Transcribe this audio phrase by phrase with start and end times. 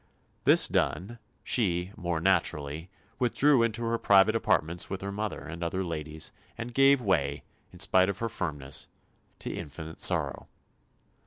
[0.45, 5.83] This done she, more naturally, withdrew into her private apartments with her mother and other
[5.83, 8.87] ladies and gave way, in spite of her firmness,
[9.37, 10.47] to "infinite sorrow."